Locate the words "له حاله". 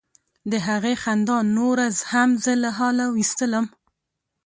2.63-3.05